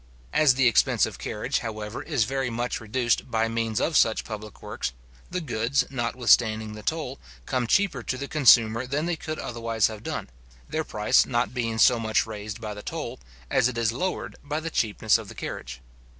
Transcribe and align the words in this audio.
As 0.33 0.55
the 0.55 0.67
expense 0.67 1.05
of 1.05 1.19
carriage, 1.19 1.59
however, 1.59 2.01
is 2.01 2.23
very 2.23 2.49
much 2.49 2.81
reduced 2.81 3.29
by 3.29 3.47
means 3.47 3.79
of 3.79 3.95
such 3.95 4.23
public 4.23 4.63
works, 4.63 4.93
the 5.29 5.41
goods, 5.41 5.85
notwithstanding 5.91 6.73
the 6.73 6.81
toll, 6.81 7.19
come 7.45 7.67
cheaper 7.67 8.01
to 8.01 8.17
the 8.17 8.27
consumer 8.27 8.87
than 8.87 9.05
they 9.05 9.15
could 9.15 9.37
otherwise 9.37 9.85
have 9.89 10.01
done, 10.01 10.31
their 10.67 10.83
price 10.83 11.27
not 11.27 11.53
being 11.53 11.77
so 11.77 11.99
much 11.99 12.25
raised 12.25 12.59
by 12.59 12.73
the 12.73 12.81
toll, 12.81 13.19
as 13.51 13.67
it 13.67 13.77
is 13.77 13.91
lowered 13.91 14.35
by 14.43 14.59
the 14.59 14.71
cheapness 14.71 15.19
of 15.19 15.27
the 15.29 15.35
carriage. 15.35 15.81